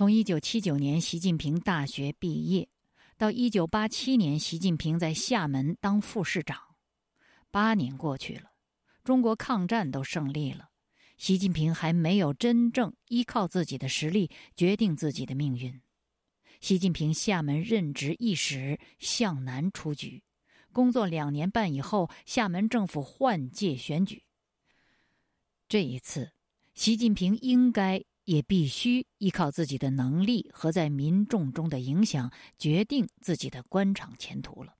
[0.00, 2.70] 从一九七九年习近平大学毕业，
[3.18, 6.58] 到一九八七年习近平在厦门当副市长，
[7.50, 8.52] 八年过去了，
[9.04, 10.70] 中国抗战都胜利了，
[11.18, 15.78] 习近平还没有真正依靠自己的实力决定自己的命运。
[16.62, 20.22] 习近平厦门任职一时，向南出局，
[20.72, 24.24] 工作两年半以后，厦门政府换届选举。
[25.68, 26.32] 这一次，
[26.72, 28.02] 习近平应该。
[28.30, 34.76] 也必须依靠自己的能力和在民众中的影响，决定自己的官场前途了。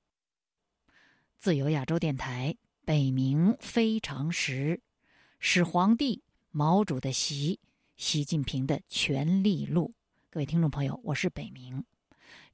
[1.41, 4.80] 自由亚洲电台，北冥非常时，
[5.41, 7.59] 始皇帝毛主的习，
[7.97, 9.92] 习近平的权力录。
[10.30, 11.83] 各位听众朋友，我是北冥。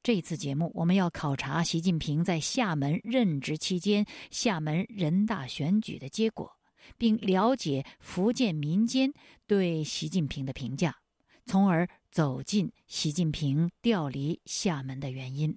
[0.03, 6.56] 这次节目，我们要考察习近平在厦门任职期间厦门人大选举的结果。
[6.99, 9.13] 并了解福建民间
[9.47, 10.97] 对习近平的评价，
[11.45, 15.57] 从而走进习近平调离厦门的原因。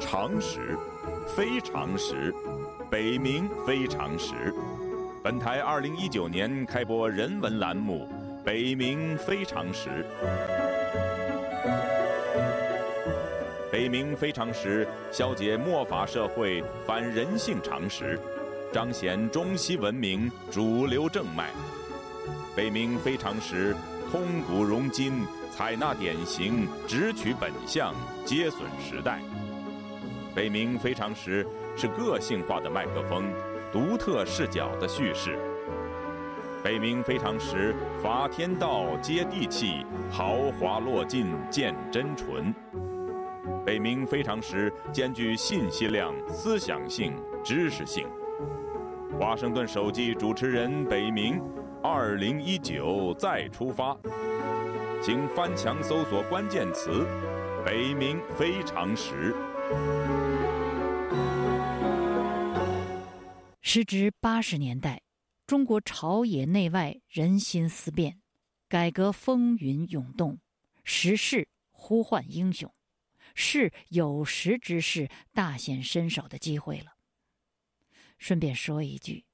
[0.00, 0.76] 常识，
[1.36, 2.34] 非常识，
[2.90, 4.54] 北冥非常识。
[5.22, 8.08] 本台二零一九年开播人文栏目
[8.42, 9.88] 《北冥非常识》。
[13.88, 18.20] 北冥非常时，消解末法社会反人性常识，
[18.70, 21.48] 彰显中西文明主流正脉。
[22.54, 23.74] 北冥非常时，
[24.10, 27.94] 通古融今，采纳典型，直取本相，
[28.26, 29.22] 接损时代。
[30.34, 33.24] 北冥非常时是个性化的麦克风，
[33.72, 35.38] 独特视角的叙事。
[36.62, 42.54] 北冥非常时，法天道接地气，豪华落尽见真纯。
[43.68, 48.08] 北冥非常时兼具信息量、思想性、知识性。
[49.20, 51.38] 华盛顿手机主持人北冥，
[51.82, 53.94] 二零一九再出发，
[55.02, 57.06] 请翻墙搜索关键词
[57.62, 59.34] “北冥非常时”。
[63.60, 65.02] 时值八十年代，
[65.46, 68.18] 中国朝野内外人心思变，
[68.66, 70.38] 改革风云涌动，
[70.84, 72.72] 时势呼唤英雄。
[73.40, 76.96] 是有识之士大显身手的机会了。
[78.18, 79.24] 顺便说一句，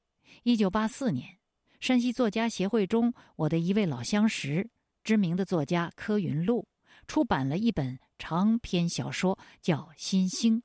[0.42, 1.38] 一九八四年，
[1.80, 4.68] 山西作家协会中我的一位老相识，
[5.02, 6.68] 知名的作家柯云路
[7.08, 10.58] 出版了一本长篇小说，叫《新星》，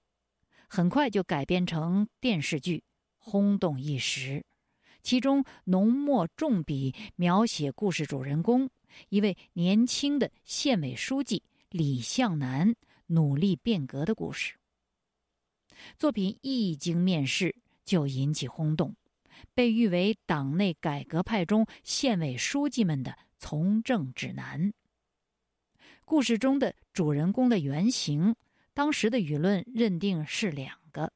[0.68, 2.84] 很快就改编成电视剧，
[3.18, 4.46] 轰动一时。
[5.02, 8.70] 其中浓墨重笔描写故事主人公
[9.08, 12.76] 一位年轻的县委书记李向南。
[13.10, 14.56] 努力变革的故事。
[15.98, 17.56] 作品一经面世
[17.86, 18.96] 就引起轰动，
[19.54, 24.74] 被誉为党内改革派中县委书记们的从政指南。
[26.04, 28.36] 故事中的主人公的原型，
[28.74, 31.14] 当时的舆论认定是两个：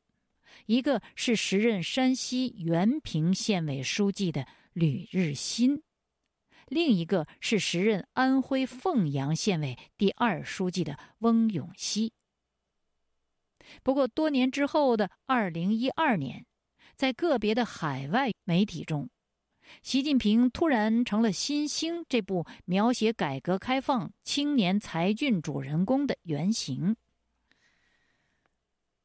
[0.66, 5.82] 一个是时任山西原平县委书记的吕日新，
[6.74, 12.12] 另一个是时任安徽凤阳县委第二书记的翁永熙。
[13.82, 16.46] 不过，多年之后的二零一二年，
[16.96, 19.10] 在个别的海外媒体中，
[19.82, 26.96] 习近平突然成了《新星》这部描写改革开放青年才俊主人公的原型。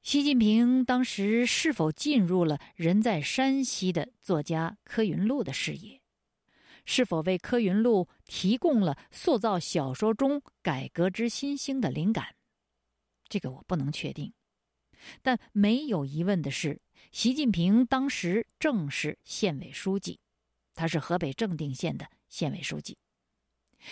[0.02, 5.97] 习近平当时是否进入了人在山西的作家柯云路的视野？
[6.90, 12.34] 是否为柯云路提供了塑造小说中改革之新星的灵感？
[13.28, 14.32] 这个我不能确定。
[15.20, 16.80] 但没有疑问的是，
[17.12, 20.18] 习近平当时正是县委书记，
[20.74, 22.96] 他是河北正定县的县委书记。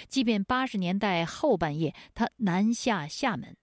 [0.09, 3.55] 即便八十年代后半叶他南下厦门，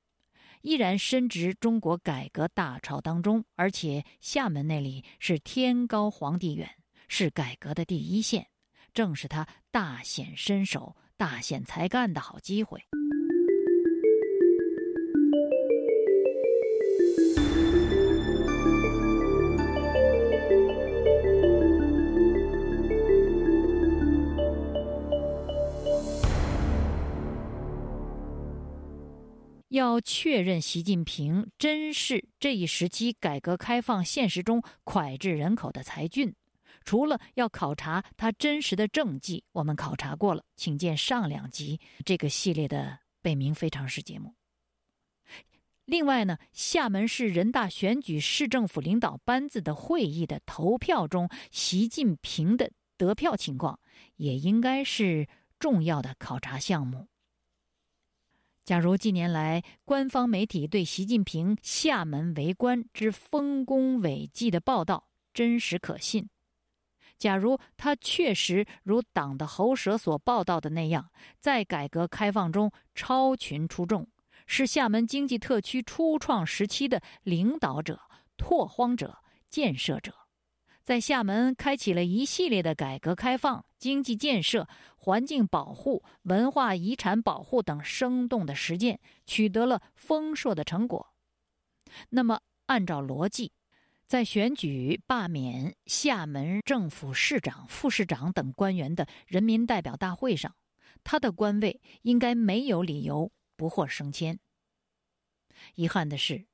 [0.62, 6.70] 依然深植中国改革大潮当中，而且厦门那里是天高皇帝远，
[7.08, 8.48] 是改革的第一线。
[8.94, 12.82] 正是他大显身手、大显才干的好机会。
[29.70, 36.36] 要确认习近平真是这一时期改革开放现实中脍炙人口的才俊。
[36.84, 44.36] 除了要考察他真实的政绩，我们考察过了，请见上两集这个系列的北冥非常时节目。
[45.86, 53.80] 另外呢，厦门市人大选举市政府领导班子的会议的投票中，习近平的得票情况，
[54.16, 55.28] 也应该是
[55.60, 57.08] 重要的考察项目。
[58.64, 66.30] 假如近年来官方媒体对习近平厦门为官之丰功伟绩的报道真实可信，
[67.18, 74.08] 假如他确实如党的喉舌所报道的那样，在改革开放中超群出众，
[74.46, 78.02] 是厦门经济特区初创时期的领导者、
[78.36, 79.20] 拓荒者、
[79.50, 80.14] 建设者。
[80.84, 84.68] 在厦门开启了一系列的改革开放、经济建设、
[84.98, 91.14] 环境保护、文化遗产保护等生动的实践，取得了丰硕的成果。
[92.10, 93.54] 那么，按照逻辑，
[94.14, 100.56] 在选举罢免厦门政府市长、副市长等官员的人民代表大会上，
[101.04, 104.38] 他的官位应该没有理由不获升迁。
[105.74, 106.46] 遗憾的是。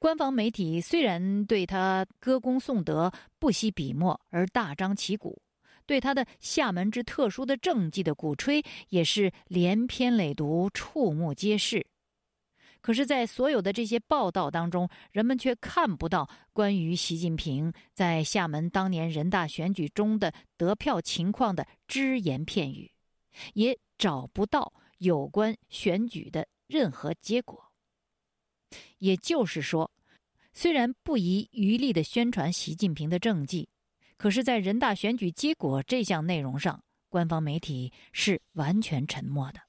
[0.00, 5.40] 官方媒体虽然对他歌功颂德、不惜笔墨而大张旗鼓，
[5.86, 11.86] 对他的厦门之特殊的政绩的鼓吹也是连篇累牍、触目皆是。
[12.84, 22.92] 可是，在所有的这些报道当中，人们却看不到关于习近平在厦门当年人大选举中的得票情况的只言片语，
[23.54, 27.72] 也找不到有关选举的任何结果。
[28.98, 29.90] 也就是说。
[30.52, 33.66] 虽然不遗余力的宣传习近平的政绩，
[34.18, 39.60] 可是，在人大选举结果这项内容上，官方媒体是完全沉默的。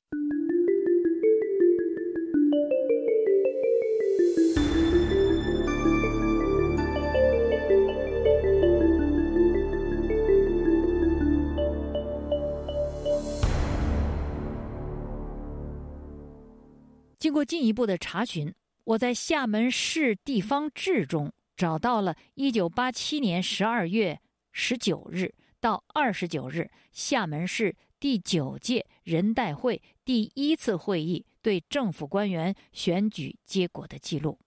[17.35, 18.55] 过进一步的查询。
[18.85, 24.21] 我在厦门市地方志中找到了1987年12月
[24.53, 34.39] 19日到29日厦门市第九届人代会第一次会议对政府官员选举结果的记录。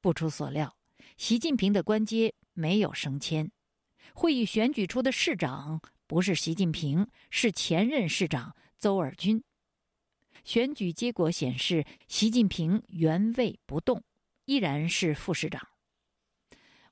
[0.00, 0.76] 不出所料，
[1.16, 3.48] 习近平的官阶没有升迁，
[4.12, 9.40] 会议选举出的市长不是习近平，是前任市长邹尔军。
[10.44, 14.02] 选举结果显示，习近平原位不动，
[14.44, 15.66] 依然是副市长。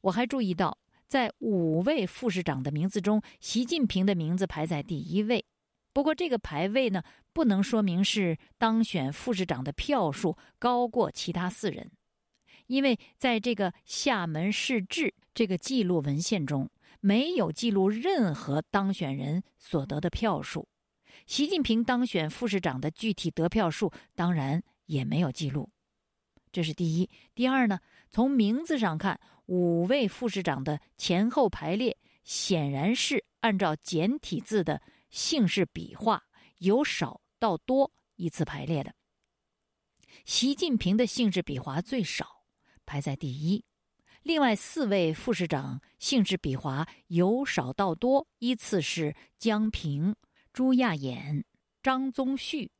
[0.00, 5.44] 我还注意到，在五位副市长的名字中，习近平的名字排在第一位。
[5.92, 7.02] 不过，这个排位呢，
[7.34, 11.92] 不能说明是当选副市长的票数高过其他四人，
[12.66, 16.70] 因为在这个厦门市志这个记录文献中，
[17.00, 20.66] 没有记录任何当选人所得的票数。
[21.26, 25.70] 习近平当选副市长的具体得票数当然也没有记录，
[26.50, 27.08] 这是第一。
[27.34, 27.80] 第二呢，
[28.10, 36.24] 从名字上看，五位副市长的前后排列显然是按照简体字的姓氏笔画
[36.58, 38.94] 由少到多依次排列的。
[40.24, 42.44] 习近平的姓氏笔画最少，
[42.84, 43.64] 排在第一。
[44.22, 50.14] 另外四位副市长姓氏笔画由少到多依次是江平。
[50.52, 51.44] 朱亚衍、
[51.82, 52.70] 张宗旭、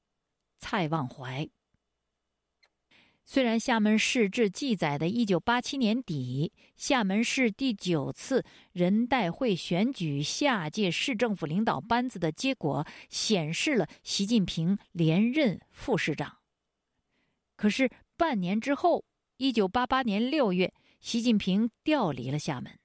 [0.59, 1.49] 蔡望怀。
[3.25, 16.41] 虽然厦门市志记载的1987年底厦门市第九次人代会选举下届市政府领导班子的结果显示了习近平连任副市长，
[17.57, 17.89] 可是
[18.19, 19.05] 半年之后
[19.39, 22.79] ，1988年6月，习近平调离了厦门。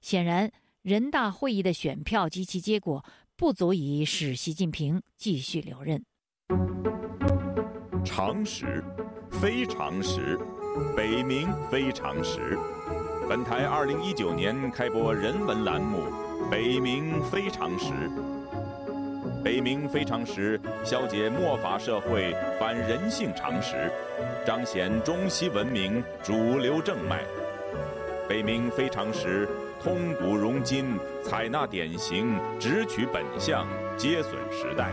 [0.00, 0.52] 显然，
[0.82, 3.04] 人大会议的选票及其结果。
[3.38, 6.04] 不足以使习近平继续留任。
[8.04, 8.82] 常识，
[9.30, 10.36] 非常识，
[10.96, 12.58] 北冥非常识。
[13.28, 15.98] 本台二零一九年开播人文栏目
[16.50, 17.92] 《北冥非常识》。
[19.44, 23.88] 北冥非常识，消解末法社会反人性常识，
[24.44, 27.24] 彰显中西文明主流正脉。
[28.28, 29.48] 北冥非常识。
[29.80, 33.64] 通古融今，采纳典型，直取本相，
[33.96, 34.92] 皆损时代。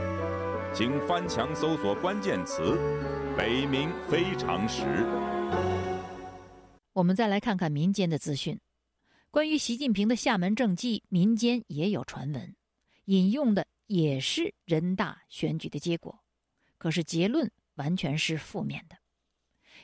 [0.76, 2.78] 请翻墙搜索关键词
[3.36, 4.84] “北冥非常时”。
[6.94, 8.60] 我们再来看看民间的资讯。
[9.32, 12.56] 关于习近平的厦门政绩，民间也有传闻，
[13.06, 16.20] 引用的也是人大选举的结果，
[16.78, 18.98] 可是结论完全是负面的。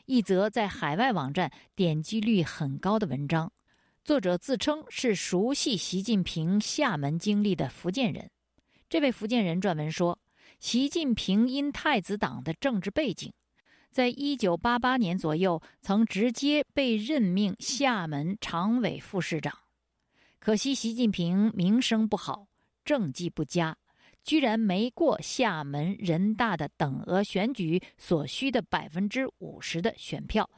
[0.06, 3.52] 一则在海外网站点击率很高的文章。
[4.04, 8.32] 作者自称是熟悉习近平厦门经历的福建人。
[8.90, 10.18] 这位福建人撰文说，
[10.60, 13.32] 习近平因太子党的政治背景，
[13.92, 19.56] 在一九八八年左右曾直接被任命厦门常委副市长。
[20.40, 22.48] 可惜习近平名声不好，
[22.84, 23.78] 政绩不佳，
[24.24, 30.50] 居然没过厦门人大的等额选举所需的百分之五十的选票。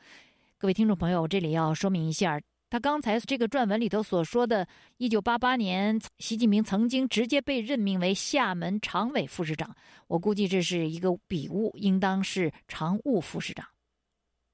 [0.57, 2.39] 各位听众朋友，这里要说明一下。
[2.73, 9.75] 他刚才这个撰文里头所说的，一九八八年，习近平曾经直接被任命为厦门常委副市长。
[10.07, 13.63] 我估计这是一个笔误，应当是常务副市长。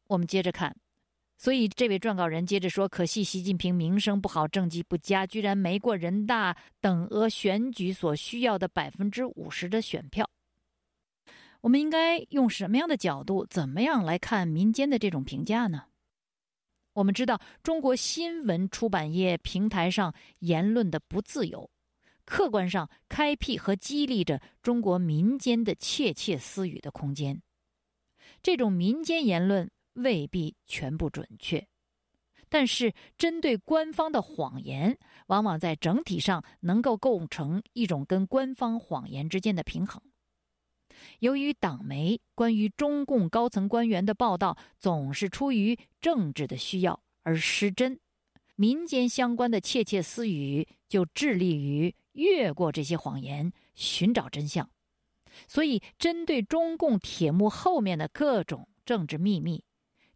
[0.07, 0.75] 我们接着看，
[1.37, 10.29] 所以这位撰稿人接着说：“可惜习近平名声不好，政绩不佳，居然没过人大等额选举所需要的百分之五十的选票。”
[11.61, 15.85] 我们应该用什么样的角度，怎么样来看民间的这种评价呢？
[16.93, 21.69] 我们知道，中国新闻出版业平台上言论的不自由，
[22.25, 27.41] 客观上开辟和激励着中国民间的窃窃私语的空间。
[28.41, 31.67] 这种民间言论未必全部准确，
[32.49, 40.01] 但是针对官方的谎言，往往在整体上能够构成一种跟官方谎言之间的平衡。
[41.19, 47.99] 由于党媒关于中共高层官员的报道总是出于政治的需要而失真，
[48.55, 54.69] 民间相关的窃窃私语就致力于越过这些谎言，寻找真相。
[55.47, 59.63] 所以，针对中共铁幕后面的各种政治秘密，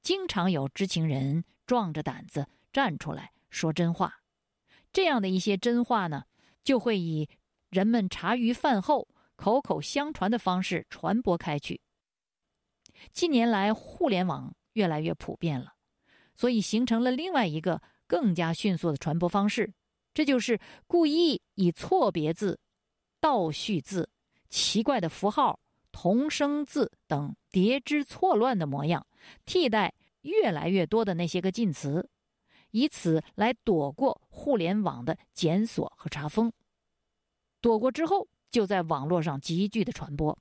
[0.01, 4.21] 经常有知情人壮着胆子站出来说真话。
[4.91, 6.25] 这样的一些真话呢，
[6.63, 7.29] 就会以
[7.69, 9.07] 人们茶余饭后。
[9.43, 11.81] 口口相传的方式传播开去。
[13.11, 15.73] 近年来，互联网越来越普遍了，
[16.33, 19.73] 所以形成了另外一个更加迅速的传播方式，
[20.13, 20.57] 这就是
[20.87, 22.57] 故意以错别字、
[23.19, 24.09] 倒序字、
[24.47, 25.59] 奇怪的符号、
[25.91, 29.05] 同声字等叠之错乱的模样，
[29.43, 32.09] 替代越来越多的那些个近词，
[32.71, 36.49] 以此来躲过互联网的检索和查封。
[37.59, 38.25] 躲过之后。
[38.53, 40.37] 就在网络上急剧的传播，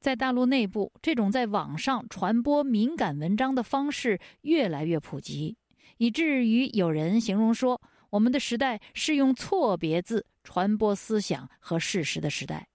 [0.00, 5.56] 在大陆内部，这种在网上传播敏感文章的方式越来越普及，
[5.98, 7.80] 以至于有人形容说，
[8.10, 12.66] 我们的时代是用错别字传播思想和事实的时代。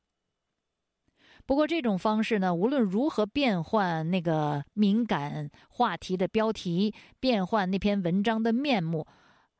[1.46, 9.05] 不过，这种方式呢，无论如何变换那个敏感话题的标题，变换那篇文章的面目，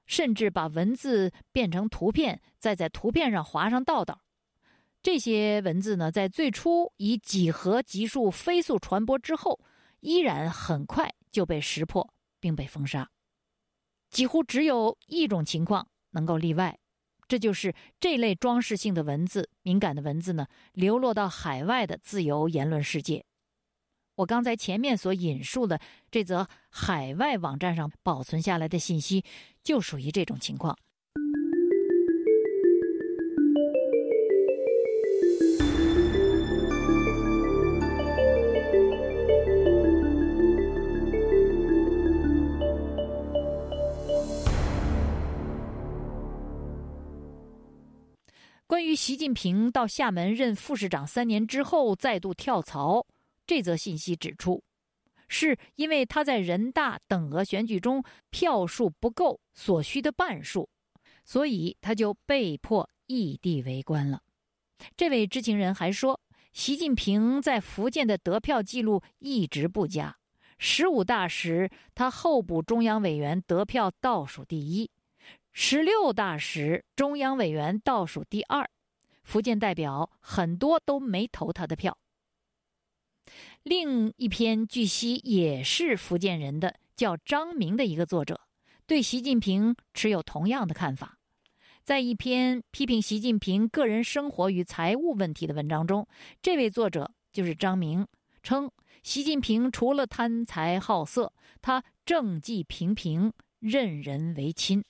[0.06, 4.22] 甚至把文字变成图片，再在图片上划上道道。
[5.02, 9.60] 这些文字呢，在最初以几何级数飞速传播之后，
[10.02, 13.10] 依然很快就被识破并被封杀。
[14.10, 16.78] 几乎只有一种情况能够例外，
[17.28, 23.24] 这就是这类装饰性的文字、敏感的文字呢，流落到海外的自由言论世界。
[24.16, 25.80] 我刚才前面所引述的
[26.12, 29.24] 这则海外网站上保存下来的信息，
[29.64, 30.78] 就属于这种情况。
[49.00, 53.08] 习近平到厦门任副市长三年之后再度跳槽，
[53.48, 54.62] 这则信息指出，
[55.30, 60.70] 是因为他在人大等额选举中票数不够所需的半数，
[61.24, 64.22] 所以他就被迫异地为官了。
[64.98, 66.20] 这位知情人还说，
[66.52, 70.18] 习近平在福建的得票记录一直不佳，
[70.58, 74.92] 十五大时他候补中央委员得票倒数第一。
[75.54, 78.70] 十六大时，中央委员倒数第二，
[79.30, 81.96] 福建代表很多都没投他的票。
[83.62, 88.42] 另一篇据悉也是福建人的，叫张明的一个作者，
[88.88, 91.20] 对习近平持有同样的看法。
[91.84, 96.08] 在一篇批评习近平个人生活与财务问题的文章中，
[96.42, 98.08] 这位作者就是张明，
[98.42, 98.72] 称
[99.04, 101.32] 习近平除了贪财好色，
[101.62, 104.84] 他政绩平平，任人唯亲。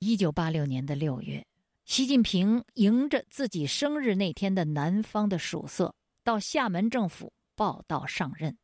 [0.00, 1.46] 一九八六年的六月，
[1.84, 8.56] 习近平迎着自己生日那天的南方的曙色，到厦门政府报道上任。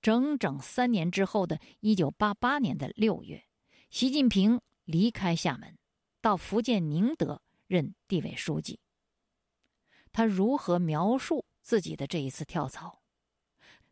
[0.00, 3.44] 整整三年之后的一九八八年的六月，
[3.90, 5.76] 习近平离开厦门，
[6.22, 8.78] 到福建宁德任地委书记。
[10.12, 13.02] 他如何描述自己的这一次跳槽？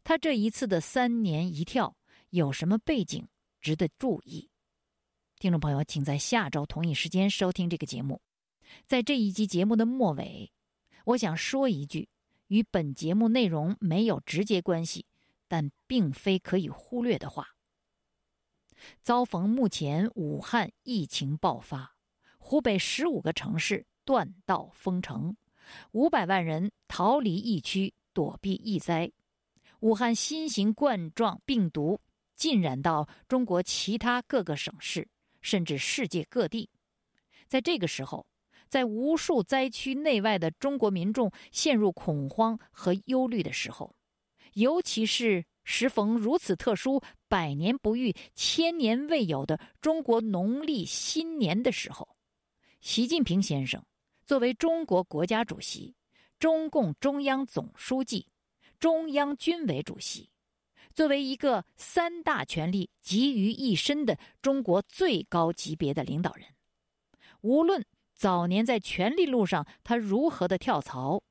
[0.05, 1.95] 他这一次的三年一跳
[2.31, 3.29] 有什么背景
[3.61, 4.49] 值得注意？
[5.39, 8.23] 听众朋友，请在下周同一时间收听这个节目。
[8.87, 10.53] 在这一集节目的末尾，
[11.05, 12.09] 我想说一句
[12.49, 15.07] 与本节目内容没有直接关系，
[15.47, 17.49] 但并非可以忽略的话。
[19.03, 21.97] 遭逢目前武汉疫情爆发，
[22.39, 25.37] 湖北十五个城市断道封城，
[25.91, 29.11] 五百万人逃离疫区躲避疫灾。
[29.81, 31.99] 武汉新型冠状病毒
[32.37, 35.09] 浸染到中国其他各个省市，
[35.41, 36.71] 甚至世界各地。
[37.49, 38.28] 在这个时候，
[38.69, 43.95] 在无数灾区内外的中国民众陷入恐慌和忧虑的时候，
[44.53, 52.09] 尤其是时逢如此特殊、百年不遇、千年未有的中国农历新年的时候，
[52.81, 53.83] 习近平先生
[54.25, 55.95] 作为中国国家主席、
[56.39, 58.27] 中共中央总书记、
[58.79, 60.31] 中央军委主席，
[60.95, 66.47] 作为一个三大权力集于一身的中国最高级别的领导人，
[67.41, 67.85] 无论。
[68.19, 71.23] 早年在权力路上，他如何的跳槽？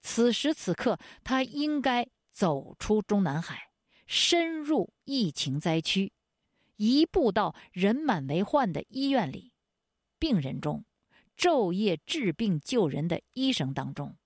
[0.00, 3.70] 此时此刻，他应该走出中南海，
[4.06, 6.12] 深入疫情灾区，
[6.76, 9.52] 一步到人满为患的医院里、
[10.20, 10.84] 病人中、
[11.36, 14.16] 昼夜治病救人的医生当中，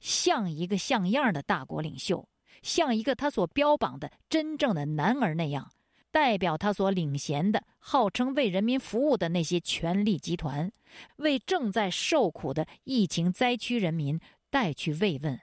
[0.00, 2.28] 像一个像样的大国领袖，
[2.60, 5.72] 像一个他所标榜的真正的男儿那样。
[6.12, 10.70] 代表他所领衔的、号称为人民服务的那些权力集团，
[11.16, 15.40] 为正在受苦的疫情灾区人民带去慰问，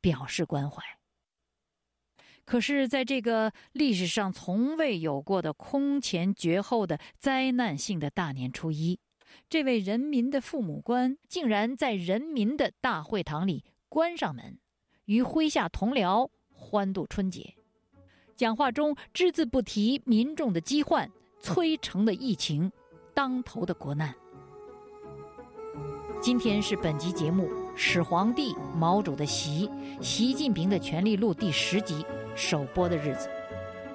[0.00, 0.80] 表示关怀。
[2.44, 9.00] 可是，在这个历史上从未有过的空前绝后的灾难性的大年初一，
[9.48, 14.60] 这位人民的父母官竟然在人民的大会堂里关上门，
[15.06, 17.56] 与麾下同僚欢度春节。
[18.36, 22.70] 讲话中只字不提民众的饥患、催成的疫情、
[23.14, 24.14] 当头的国难。
[26.20, 29.70] 今天是本集节目《始皇帝毛主的习》
[30.02, 33.30] 习近平的权力录第十集首播的日子，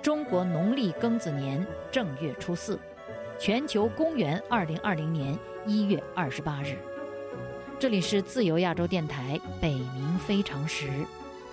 [0.01, 2.79] 中国农历庚子年正月初四，
[3.39, 6.79] 全球公元二零二零年一月二十八日。
[7.77, 10.89] 这里是自由亚洲电台北冥非常时，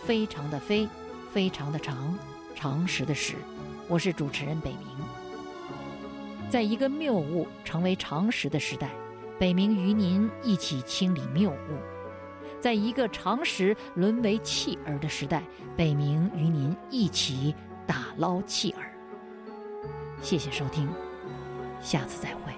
[0.04, 0.88] 非常的非，
[1.30, 2.18] 非常的长。
[2.60, 3.36] 常识的识，
[3.86, 4.88] 我是主持人北明。
[6.50, 8.90] 在一个谬误成为常识的时代，
[9.38, 11.78] 北明与您一起清理谬误；
[12.60, 15.40] 在一个常识沦为弃儿的时代，
[15.76, 17.54] 北明与您一起
[17.86, 18.92] 打捞弃儿。
[20.20, 20.88] 谢谢收听，
[21.80, 22.57] 下次再会。